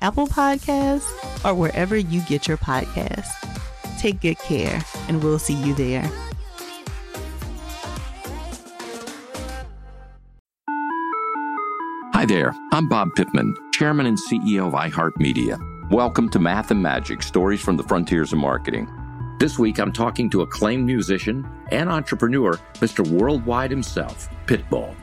[0.00, 3.30] Apple Podcasts, or wherever you get your podcasts.
[3.98, 6.10] Take good care, and we'll see you there.
[12.22, 15.90] Hi there, I'm Bob Pittman, Chairman and CEO of iHeartMedia.
[15.90, 18.88] Welcome to Math and Magic Stories from the Frontiers of Marketing.
[19.40, 23.04] This week, I'm talking to acclaimed musician and entrepreneur, Mr.
[23.04, 24.94] Worldwide himself, Pitbull.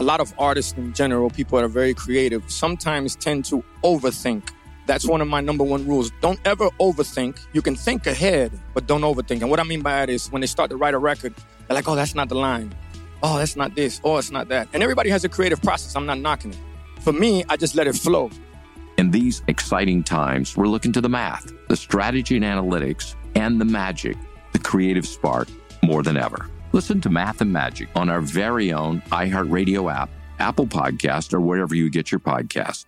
[0.00, 4.48] A lot of artists in general, people that are very creative, sometimes tend to overthink.
[4.86, 6.10] That's one of my number one rules.
[6.20, 7.38] Don't ever overthink.
[7.52, 9.42] You can think ahead, but don't overthink.
[9.42, 11.36] And what I mean by that is when they start to write a record,
[11.68, 12.74] they're like, oh, that's not the line
[13.24, 14.68] oh, that's not this, oh, it's not that.
[14.74, 15.96] And everybody has a creative process.
[15.96, 16.58] I'm not knocking it.
[17.00, 18.30] For me, I just let it flow.
[18.98, 23.64] In these exciting times, we're looking to the math, the strategy and analytics, and the
[23.64, 24.16] magic,
[24.52, 25.48] the creative spark,
[25.82, 26.48] more than ever.
[26.72, 31.74] Listen to Math and Magic on our very own iHeartRadio app, Apple Podcast, or wherever
[31.74, 32.84] you get your podcast.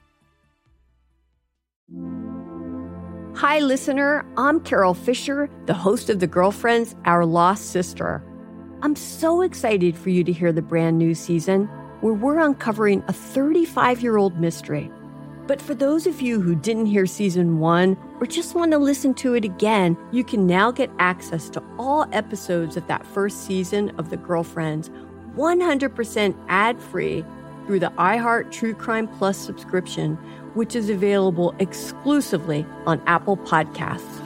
[3.36, 4.24] Hi, listener.
[4.36, 8.22] I'm Carol Fisher, the host of The Girlfriends, Our Lost Sister.
[8.82, 11.64] I'm so excited for you to hear the brand new season
[12.02, 14.90] where we're uncovering a 35 year old mystery.
[15.46, 19.14] But for those of you who didn't hear season one or just want to listen
[19.14, 23.90] to it again, you can now get access to all episodes of that first season
[23.98, 24.90] of The Girlfriends
[25.36, 27.24] 100% ad free
[27.66, 30.16] through the iHeart True Crime Plus subscription,
[30.52, 34.25] which is available exclusively on Apple Podcasts.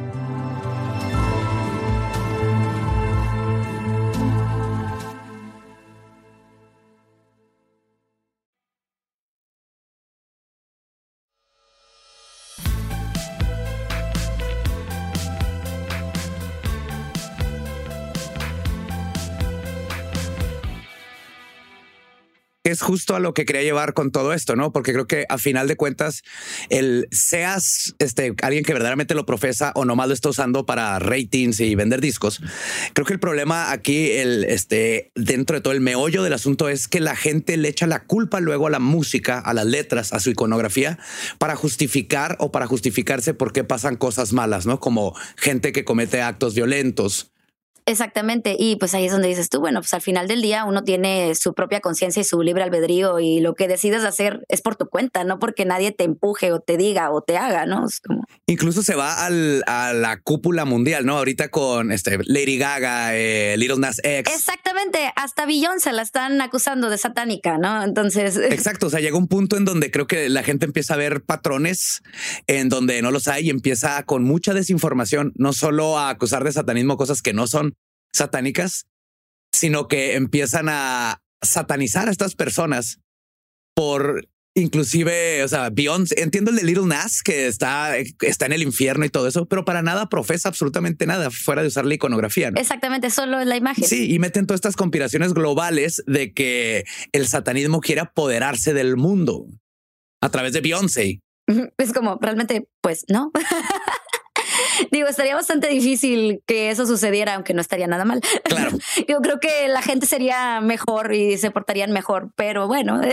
[22.71, 24.71] Es justo a lo que quería llevar con todo esto, ¿no?
[24.71, 26.21] Porque creo que a final de cuentas,
[26.69, 31.59] el seas este, alguien que verdaderamente lo profesa o nomás lo está usando para ratings
[31.59, 32.41] y vender discos,
[32.93, 36.87] creo que el problema aquí, el, este, dentro de todo el meollo del asunto es
[36.87, 40.19] que la gente le echa la culpa luego a la música, a las letras, a
[40.19, 40.97] su iconografía,
[41.37, 44.79] para justificar o para justificarse por qué pasan cosas malas, ¿no?
[44.79, 47.30] Como gente que comete actos violentos
[47.91, 50.83] Exactamente, y pues ahí es donde dices tú, bueno, pues al final del día uno
[50.83, 54.77] tiene su propia conciencia y su libre albedrío y lo que decides hacer es por
[54.77, 57.85] tu cuenta, no porque nadie te empuje o te diga o te haga, ¿no?
[57.85, 58.23] Es como...
[58.47, 61.17] Incluso se va al, a la cúpula mundial, ¿no?
[61.17, 64.33] Ahorita con este Lady Gaga, eh, Little Nas X.
[64.33, 67.83] Exactamente, hasta Beyoncé la están acusando de satánica, ¿no?
[67.83, 68.37] Entonces...
[68.51, 71.23] Exacto, o sea, llega un punto en donde creo que la gente empieza a ver
[71.23, 72.01] patrones
[72.47, 76.53] en donde no los hay y empieza con mucha desinformación, no solo a acusar de
[76.53, 77.75] satanismo cosas que no son,
[78.13, 78.85] satánicas,
[79.53, 82.99] sino que empiezan a satanizar a estas personas
[83.73, 88.63] por inclusive, o sea, Beyoncé, entiendo el de Little Nas que está, está en el
[88.63, 92.51] infierno y todo eso, pero para nada profesa absolutamente nada fuera de usar la iconografía.
[92.55, 93.85] Exactamente, solo es la imagen.
[93.85, 99.45] Sí, y meten todas estas conspiraciones globales de que el satanismo quiere apoderarse del mundo
[100.21, 101.21] a través de Beyoncé.
[101.77, 103.31] Es como realmente, pues no.
[104.91, 108.21] Digo, estaría bastante difícil que eso sucediera, aunque no estaría nada mal.
[108.43, 108.71] Claro.
[109.07, 113.01] Yo creo que la gente sería mejor y se portarían mejor, pero bueno.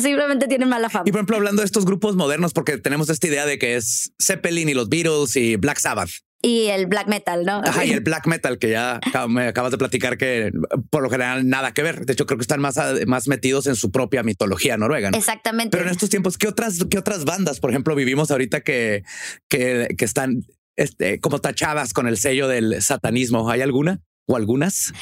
[0.00, 1.04] simplemente tienen mala fama.
[1.06, 4.12] Y por ejemplo, hablando de estos grupos modernos, porque tenemos esta idea de que es
[4.20, 6.10] Zeppelin y los Beatles y Black Sabbath.
[6.40, 7.62] Y el black metal, ¿no?
[7.64, 10.52] Ajá, y el black metal que ya me acabas de platicar que
[10.90, 12.06] por lo general nada que ver.
[12.06, 15.10] De hecho, creo que están más, más metidos en su propia mitología noruega.
[15.10, 15.76] Exactamente.
[15.76, 19.02] Pero en estos tiempos, ¿qué otras, qué otras bandas, por ejemplo, vivimos ahorita que,
[19.48, 20.44] que, que están
[20.76, 23.50] este, como tachadas con el sello del satanismo?
[23.50, 24.00] ¿Hay alguna?
[24.28, 24.92] o algunas?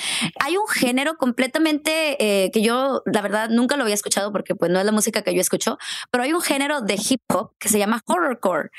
[0.40, 4.70] Hay un género completamente eh, que yo, la verdad, nunca lo había escuchado porque pues
[4.70, 5.78] no es la música que yo escucho,
[6.10, 8.70] pero hay un género de hip hop que se llama horrorcore,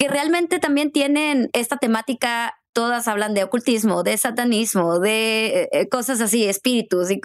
[0.00, 5.88] que realmente también tienen esta temática todas hablan de ocultismo, de satanismo, de eh, eh,
[5.90, 7.20] cosas así, espíritus, y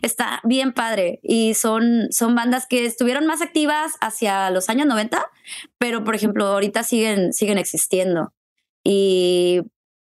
[0.00, 1.20] está bien padre.
[1.22, 5.30] Y son, son bandas que estuvieron más activas hacia los años 90,
[5.76, 8.32] pero por ejemplo, ahorita siguen, siguen existiendo.
[8.82, 9.60] Y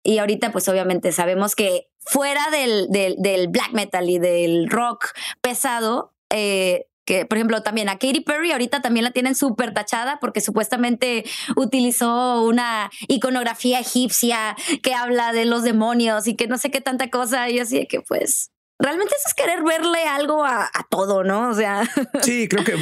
[0.05, 5.07] y ahorita, pues obviamente sabemos que fuera del, del, black metal y del rock
[5.41, 10.17] pesado, eh, que por ejemplo también a Katy Perry ahorita también la tienen súper tachada
[10.19, 11.23] porque supuestamente
[11.55, 17.09] utilizó una iconografía egipcia que habla de los demonios y que no sé qué tanta
[17.09, 21.23] cosa y así de que pues realmente eso es querer verle algo a, a todo,
[21.23, 21.49] ¿no?
[21.49, 21.83] O sea.
[22.21, 22.75] Sí, creo que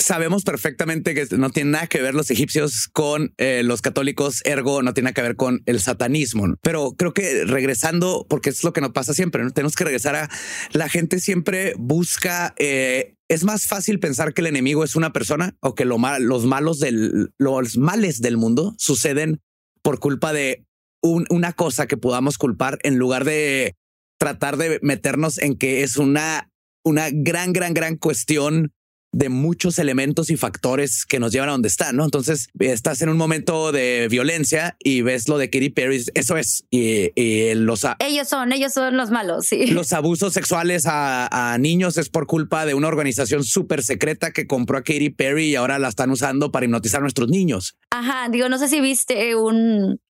[0.00, 4.82] sabemos perfectamente que no tiene nada que ver los egipcios con eh, los católicos, ergo
[4.82, 6.54] no tiene nada que ver con el satanismo.
[6.62, 9.50] Pero creo que regresando, porque es lo que nos pasa siempre, ¿no?
[9.50, 10.30] tenemos que regresar a
[10.72, 12.54] la gente siempre busca.
[12.58, 16.46] Eh, es más fácil pensar que el enemigo es una persona o que lo los
[16.46, 19.40] malos del los males del mundo suceden
[19.82, 20.64] por culpa de
[21.02, 23.76] una cosa que podamos culpar en lugar de
[24.18, 26.50] tratar de meternos en que es una,
[26.84, 28.72] una gran, gran, gran cuestión
[29.12, 32.04] de muchos elementos y factores que nos llevan a donde está, ¿no?
[32.04, 36.64] Entonces estás en un momento de violencia y ves lo de Katy Perry, eso es,
[36.70, 37.10] y,
[37.54, 37.86] los...
[37.98, 39.66] Ellos son, ellos son los malos, sí.
[39.66, 44.46] Los abusos sexuales a, a niños es por culpa de una organización súper secreta que
[44.46, 47.76] compró a Katy Perry y ahora la están usando para hipnotizar a nuestros niños.
[47.90, 50.00] Ajá, digo, no sé si viste un,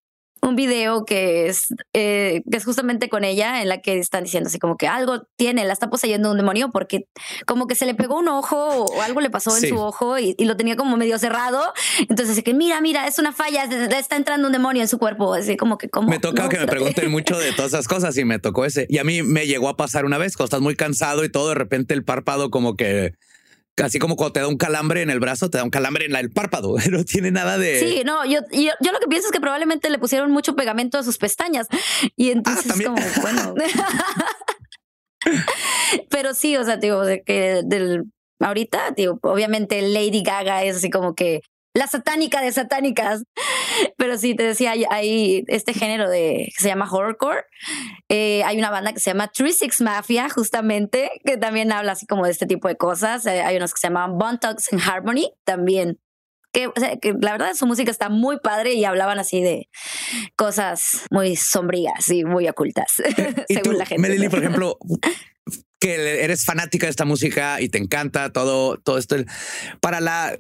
[0.43, 4.49] un video que es, eh, que es justamente con ella, en la que están diciendo
[4.49, 7.07] así como que algo tiene, la está poseyendo un demonio porque
[7.47, 10.35] como que se le pegó un ojo o algo le pasó en su ojo y,
[10.41, 11.63] lo tenía como medio cerrado.
[12.01, 15.35] Entonces, así que mira, mira, es una falla, está entrando un demonio en su cuerpo.
[15.35, 18.25] Así como que, como Me toca que me pregunten mucho de todas esas cosas y
[18.25, 18.87] me tocó ese.
[18.89, 21.51] Y a mí me llegó a pasar una vez, cuando estás muy cansado y todo,
[21.51, 23.15] de repente el párpado como que
[23.77, 26.15] Así como cuando te da un calambre en el brazo, te da un calambre en
[26.15, 26.77] el párpado.
[26.91, 27.81] No tiene nada de.
[27.81, 31.03] Sí, no, yo, yo, lo que pienso es que probablemente le pusieron mucho pegamento a
[31.03, 31.69] sus pestañas.
[32.17, 33.55] Y entonces, como, bueno.
[36.11, 38.05] Pero sí, o sea, digo, que del
[38.41, 41.43] ahorita, digo, obviamente Lady Gaga es así como que
[41.75, 43.23] la satánica de satánicas.
[43.97, 47.45] Pero sí, te decía, hay, este género de que se llama horrorcore.
[48.09, 52.07] Eh, hay una banda que se llama Three Six Mafia, justamente, que también habla así
[52.07, 53.27] como de este tipo de cosas.
[53.27, 55.99] Eh, hay unos que se llaman Talks and Harmony, también.
[56.53, 56.69] Que,
[57.21, 59.69] la verdad su música está muy padre y hablaban así de
[60.35, 62.95] cosas muy sombrías y muy ocultas,
[63.49, 64.03] según la gente.
[64.03, 64.77] Melanie, por ejemplo,
[65.81, 69.15] que eres fanática de esta música y te encanta todo, todo esto.
[69.81, 70.37] Para la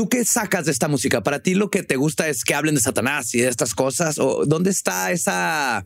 [0.00, 1.22] ¿Tú qué sacas de esta música?
[1.22, 4.18] ¿Para ti lo que te gusta es que hablen de Satanás y de estas cosas?
[4.18, 5.84] ¿O dónde está esa,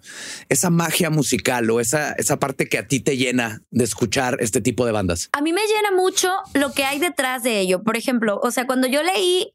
[0.49, 4.61] esa magia musical o esa, esa parte que a ti te llena de escuchar este
[4.61, 5.31] tipo de bandas?
[5.33, 7.83] A mí me llena mucho lo que hay detrás de ello.
[7.83, 9.53] Por ejemplo, o sea, cuando yo leí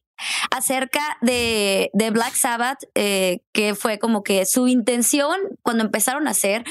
[0.51, 6.31] acerca de, de Black Sabbath, eh, que fue como que su intención cuando empezaron a
[6.31, 6.63] hacer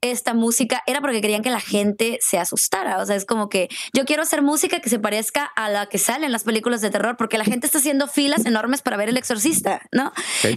[0.00, 2.98] esta música era porque querían que la gente se asustara.
[2.98, 5.98] O sea, es como que yo quiero hacer música que se parezca a la que
[5.98, 9.08] sale en las películas de terror, porque la gente está haciendo filas enormes para ver
[9.08, 10.12] El Exorcista, ¿no?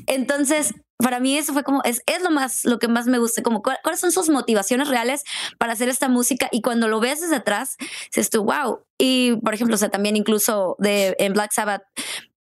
[0.07, 3.43] Entonces, para mí eso fue como, es, es lo más, lo que más me gusta,
[3.43, 5.23] como cuáles son sus motivaciones reales
[5.57, 7.75] para hacer esta música y cuando lo ves desde atrás,
[8.07, 8.79] dices tú, wow.
[8.97, 11.83] Y por ejemplo, o sea, también incluso de, en Black Sabbath,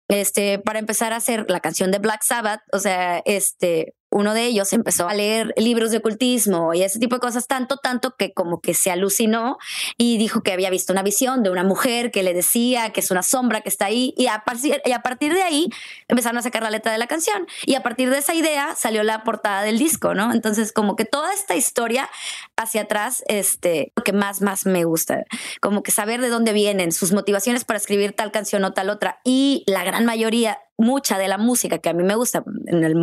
[0.09, 4.47] este, para empezar a hacer la canción de Black Sabbath, o sea, este, uno de
[4.47, 8.33] ellos empezó a leer libros de ocultismo y ese tipo de cosas, tanto, tanto que
[8.33, 9.59] como que se alucinó
[9.97, 13.11] y dijo que había visto una visión de una mujer que le decía que es
[13.11, 15.69] una sombra que está ahí y a, partir, y a partir de ahí
[16.09, 19.03] empezaron a sacar la letra de la canción y a partir de esa idea salió
[19.03, 20.33] la portada del disco, ¿no?
[20.33, 22.09] Entonces como que toda esta historia
[22.57, 25.25] hacia atrás, este, lo que más, más me gusta,
[25.61, 29.21] como que saber de dónde vienen, sus motivaciones para escribir tal canción o tal otra
[29.25, 32.95] y la gran mayoría mucha de la música que a mí me gusta, en el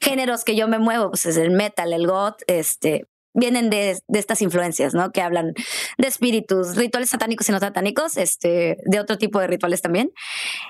[0.00, 4.18] géneros que yo me muevo, pues es el metal, el goth, este, vienen de, de,
[4.18, 5.12] estas influencias, ¿no?
[5.12, 5.52] Que hablan
[5.98, 10.10] de espíritus, rituales satánicos y no satánicos, este, de otro tipo de rituales también.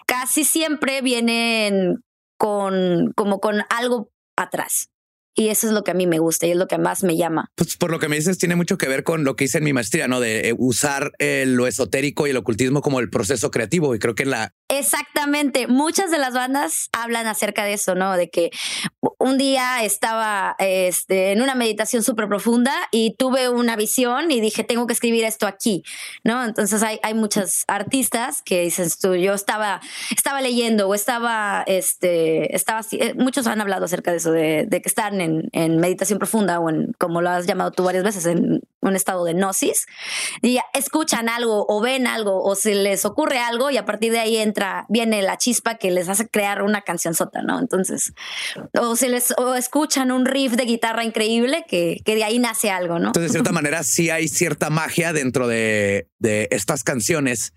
[0.06, 2.02] Casi siempre vienen
[2.36, 4.91] con, como con algo atrás.
[5.34, 7.16] Y eso es lo que a mí me gusta y es lo que más me
[7.16, 7.50] llama.
[7.54, 9.64] Pues por lo que me dices, tiene mucho que ver con lo que hice en
[9.64, 10.20] mi maestría, ¿no?
[10.20, 13.94] De eh, usar eh, lo esotérico y el ocultismo como el proceso creativo.
[13.94, 15.66] Y creo que la Exactamente.
[15.66, 18.16] Muchas de las bandas hablan acerca de eso, ¿no?
[18.16, 18.50] De que
[19.18, 24.64] un día estaba este, en una meditación súper profunda y tuve una visión y dije,
[24.64, 25.82] tengo que escribir esto aquí,
[26.24, 26.44] ¿no?
[26.44, 29.80] Entonces hay, hay muchas artistas que dicen, tú, yo estaba,
[30.10, 34.82] estaba leyendo o estaba, este, estaba, eh, muchos han hablado acerca de eso, de, de
[34.82, 38.26] que están en, en, meditación profunda o en, como lo has llamado tú varias veces,
[38.26, 39.86] en un estado de gnosis,
[40.42, 44.18] y escuchan algo o ven algo o se les ocurre algo y a partir de
[44.18, 47.58] ahí entra viene la chispa que les hace crear una canción sota, ¿no?
[47.58, 48.12] Entonces,
[48.78, 52.70] o se les o escuchan un riff de guitarra increíble que, que de ahí nace
[52.70, 53.08] algo, ¿no?
[53.08, 57.52] Entonces, de cierta manera, sí hay cierta magia dentro de, de estas canciones,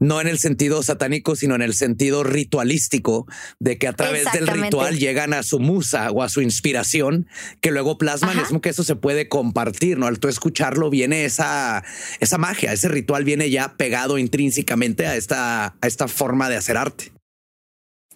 [0.00, 3.26] no en el sentido satánico, sino en el sentido ritualístico,
[3.60, 7.28] de que a través del ritual llegan a su musa o a su inspiración,
[7.60, 10.06] que luego plasman, es como que eso se puede compartir, ¿no?
[10.06, 10.28] Al tú
[10.66, 11.84] escucharlo viene esa,
[12.20, 16.76] esa magia, ese ritual viene ya pegado intrínsecamente a esta, a esta forma de hacer
[16.76, 17.12] arte.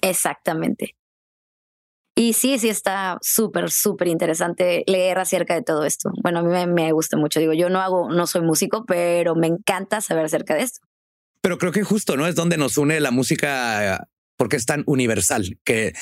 [0.02, 0.96] Exactamente.
[2.16, 6.10] Y sí, sí está súper, súper interesante leer acerca de todo esto.
[6.22, 7.40] Bueno, a mí me, gusta mucho.
[7.40, 10.80] Digo, yo no hago, no soy músico, pero me encanta saber acerca de esto.
[11.42, 12.26] Pero creo que justo, ¿no?
[12.26, 14.06] Es donde nos une la música
[14.40, 15.92] porque es tan universal que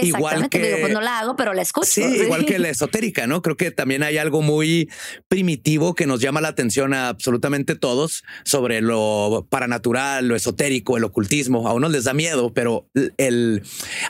[0.00, 1.86] igual que digo, pues no la hago, pero la escucho.
[1.86, 3.42] Sí, igual que la esotérica, ¿no?
[3.42, 4.88] Creo que también hay algo muy
[5.28, 11.04] primitivo que nos llama la atención a absolutamente todos sobre lo paranatural, lo esotérico, el
[11.04, 11.68] ocultismo.
[11.68, 13.62] A unos les da miedo, pero el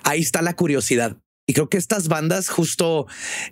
[0.04, 1.16] ahí está la curiosidad.
[1.46, 3.06] Y creo que estas bandas justo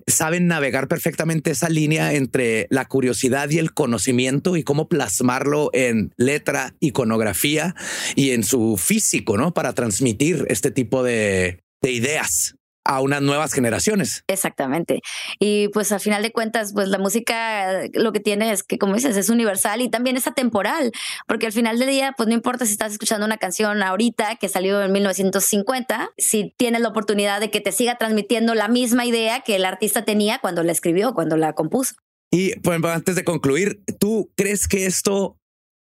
[0.07, 6.13] saben navegar perfectamente esa línea entre la curiosidad y el conocimiento y cómo plasmarlo en
[6.17, 7.75] letra, iconografía
[8.17, 9.53] y en su físico, ¿no?
[9.53, 12.55] Para transmitir este tipo de, de ideas
[12.85, 14.25] a unas nuevas generaciones.
[14.27, 15.01] Exactamente.
[15.39, 18.95] Y pues al final de cuentas, pues la música lo que tiene es que, como
[18.95, 20.93] dices, es universal y también es atemporal,
[21.27, 24.49] porque al final del día, pues no importa si estás escuchando una canción ahorita que
[24.49, 29.41] salió en 1950, si tienes la oportunidad de que te siga transmitiendo la misma idea
[29.41, 31.95] que el artista tenía cuando la escribió, cuando la compuso.
[32.31, 35.39] Y pues, antes de concluir, ¿tú crees que esto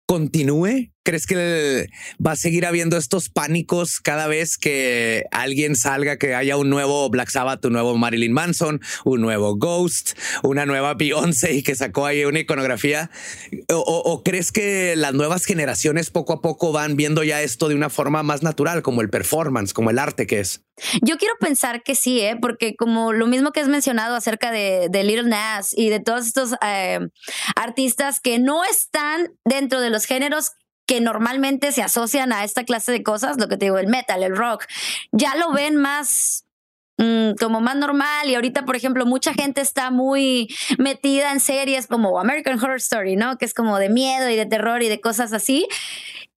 [0.08, 0.92] continúe?
[1.10, 1.89] ¿Crees que
[2.24, 7.10] va a seguir habiendo estos pánicos cada vez que alguien salga, que haya un nuevo
[7.10, 10.12] Black Sabbath, un nuevo Marilyn Manson, un nuevo Ghost,
[10.43, 13.10] una nueva Beyoncé y que sacó ahí una iconografía?
[13.74, 17.89] ¿O, crees que las nuevas generaciones poco a poco van viendo ya esto de una
[17.89, 20.62] forma más natural, como el performance, como el arte que es?
[21.01, 22.38] Yo quiero pensar que sí, ¿eh?
[22.39, 26.28] porque como lo mismo que has mencionado acerca de, de Little Nas y de todos
[26.28, 26.99] estos eh,
[27.55, 30.51] artistas que no están dentro de los géneros
[30.90, 34.24] que normalmente se asocian a esta clase de cosas, lo que te digo, el metal,
[34.24, 34.66] el rock,
[35.12, 36.48] ya lo ven más
[36.98, 40.48] mm, como más normal y ahorita, por ejemplo, mucha gente está muy
[40.80, 43.38] metida en series como American Horror Story, ¿no?
[43.38, 45.68] Que es como de miedo y de terror y de cosas así.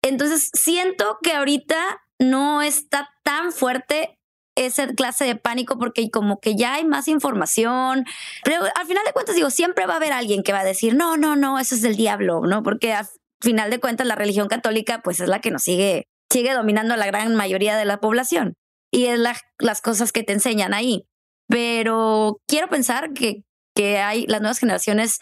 [0.03, 4.19] Entonces, siento que ahorita no está tan fuerte
[4.57, 8.05] esa clase de pánico porque como que ya hay más información.
[8.43, 10.97] Pero al final de cuentas, digo, siempre va a haber alguien que va a decir,
[10.97, 12.65] no, no, no, eso es del diablo, ¿no?
[12.65, 12.97] Porque
[13.41, 16.97] final de cuentas la religión católica pues es la que nos sigue sigue dominando a
[16.97, 18.55] la gran mayoría de la población.
[18.93, 21.07] Y es las cosas que te enseñan ahí.
[21.49, 25.19] Pero quiero pensar que, que hay las nuevas generaciones,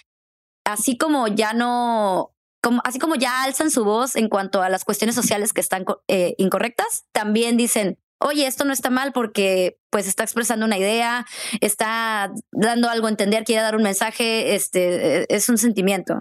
[0.64, 4.84] así como ya no, como, así como ya alzan su voz en cuanto a las
[4.84, 10.06] cuestiones sociales que están eh, incorrectas, también dicen, oye, esto no está mal porque pues
[10.06, 11.26] está expresando una idea,
[11.60, 16.18] está dando algo a entender, quiere dar un mensaje, este, e, es un sentimiento.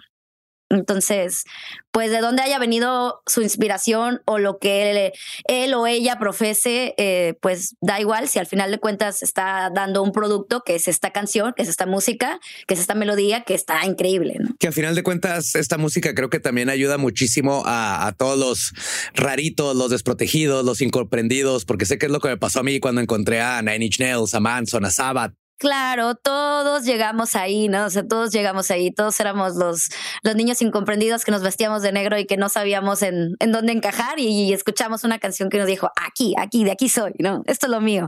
[0.70, 1.44] Entonces,
[1.92, 5.14] pues de dónde haya venido su inspiración o lo que
[5.48, 10.04] él, o ella profese, eh, pues da igual si al final de cuentas está dando
[10.04, 13.54] un producto que es esta canción, que es esta música, que es esta melodía, que
[13.54, 14.38] está increíble.
[14.60, 18.38] Que al final de cuentas esta música creo que también ayuda muchísimo a, a, todos
[18.38, 18.74] los
[19.14, 22.80] raritos, los desprotegidos, los incomprendidos, porque sé que es lo que me pasó a mí
[22.80, 27.86] cuando encontré a Nine Inch Nails, a Manson, a Sabbath, Claro, todos llegamos ahí, ¿no?
[27.86, 29.90] O sea, todos llegamos ahí, todos éramos los,
[30.22, 33.74] los niños incomprendidos que nos vestíamos de negro y que no sabíamos en, en dónde
[33.74, 37.44] encajar y, escuchamos una canción que nos dijo, aquí, aquí, de aquí soy, ¿no?
[37.48, 38.08] Esto es lo mío.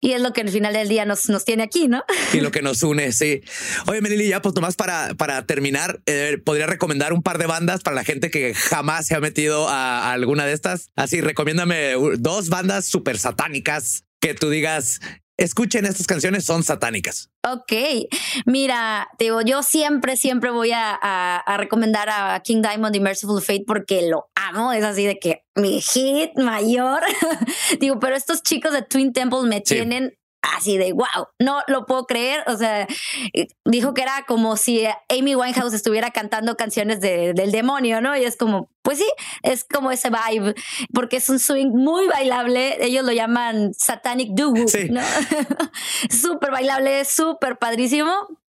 [0.00, 2.04] Y es lo que al final del día nos, nos tiene aquí, ¿no?
[2.32, 3.42] Y lo que nos une, sí.
[3.86, 7.82] Oye, Melili, ya pues nomás para, para terminar, eh, ¿podría recomendar un par de bandas
[7.82, 10.90] para la gente que jamás se ha metido a, a alguna de estas?
[10.96, 15.00] Así, recomiéndame dos bandas súper satánicas que tú digas,
[15.36, 17.30] escuchen estas canciones, son satánicas.
[17.42, 17.72] Ok,
[18.44, 24.08] mira, digo, yo siempre, siempre voy a, recomendar a King Diamond y Merciful Fate porque
[24.08, 27.02] lo amo, es así de que mi hit mayor,
[27.80, 30.16] digo, pero estos chicos de Twin Temple me tienen
[30.54, 32.44] así de wow, no lo puedo creer.
[32.46, 32.86] O sea,
[33.32, 38.16] eh, dijo que era como si Amy Winehouse estuviera cantando canciones de, del demonio, ¿no?
[38.16, 39.10] Y es como, pues sí,
[39.42, 40.54] es como ese vibe,
[40.92, 42.84] porque es un swing muy bailable.
[42.84, 44.54] Ellos lo llaman Satanic Doo,
[44.90, 45.00] ¿no?
[46.10, 48.12] súper bailable, súper padrísimo.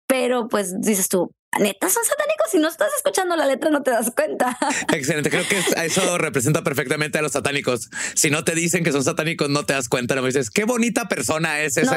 [0.07, 3.91] Pero pues dices tú, neta son satánicos si no estás escuchando la letra no te
[3.91, 4.57] das cuenta.
[4.93, 7.89] Excelente, creo que eso representa perfectamente a los satánicos.
[8.13, 10.65] Si no te dicen que son satánicos, no te das cuenta, no me dices, qué
[10.65, 11.89] bonita persona es ese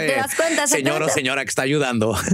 [0.66, 2.16] señor o señora que está ayudando.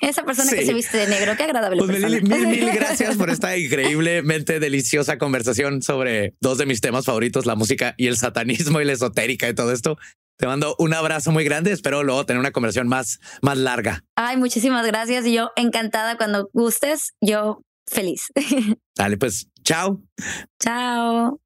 [0.00, 1.82] Esa persona que se viste de negro, qué agradable.
[1.84, 7.44] Pues mil, mil gracias por esta increíblemente deliciosa conversación sobre dos de mis temas favoritos,
[7.44, 9.98] la música y el satanismo y la esotérica y todo esto.
[10.40, 11.70] Te mando un abrazo muy grande.
[11.70, 14.04] Espero luego tener una conversación más, más larga.
[14.16, 15.26] Ay, muchísimas gracias.
[15.26, 17.12] Y yo encantada cuando gustes.
[17.20, 18.32] Yo feliz.
[18.96, 20.00] Dale, pues, chao.
[20.58, 21.38] Chao.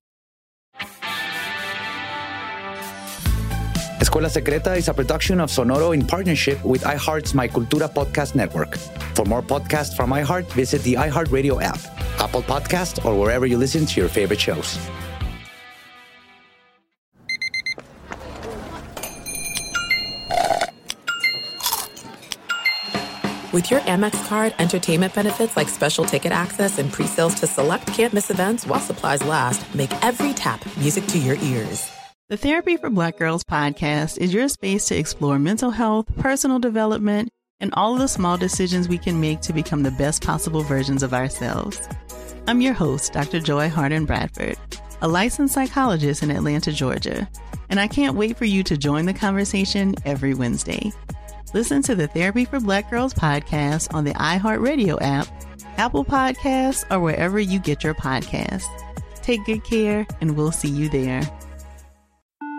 [4.00, 8.76] Escuela Secreta is a production of Sonoro in partnership with iHeart's My Cultura podcast network.
[9.16, 11.80] For more podcasts from iHeart, visit the iHeartRadio app,
[12.20, 14.78] Apple Podcast, or wherever you listen to your favorite shows.
[23.54, 28.28] With your Amex card, entertainment benefits like special ticket access and pre-sales to select campus
[28.28, 31.88] events while supplies last, make every tap music to your ears.
[32.30, 37.28] The Therapy for Black Girls podcast is your space to explore mental health, personal development,
[37.60, 41.04] and all of the small decisions we can make to become the best possible versions
[41.04, 41.80] of ourselves.
[42.48, 43.38] I'm your host, Dr.
[43.38, 44.56] Joy Harden Bradford,
[45.00, 47.30] a licensed psychologist in Atlanta, Georgia,
[47.70, 50.90] and I can't wait for you to join the conversation every Wednesday.
[51.54, 55.28] Listen to the Therapy for Black Girls podcast on the iHeartRadio app,
[55.76, 58.64] Apple Podcasts, or wherever you get your podcasts.
[59.22, 61.22] Take good care, and we'll see you there.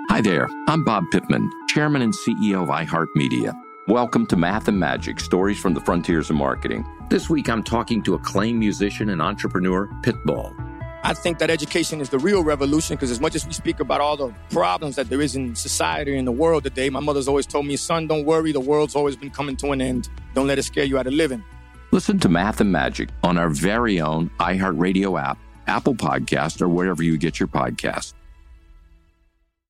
[0.07, 3.53] Hi there, I'm Bob Pittman, Chairman and CEO of iHeartMedia.
[3.89, 6.87] Welcome to Math and Magic Stories from the Frontiers of Marketing.
[7.09, 10.74] This week I'm talking to acclaimed musician and entrepreneur, Pitbull.
[11.07, 14.01] I think that education is the real revolution because as much as we speak about
[14.01, 17.45] all the problems that there is in society and the world today, my mother's always
[17.45, 20.09] told me, son, don't worry, the world's always been coming to an end.
[20.33, 21.43] Don't let it scare you out of living.
[21.91, 25.37] Listen to Math and Magic on our very own iHeartRadio app,
[25.67, 28.15] Apple Podcast, or wherever you get your podcasts.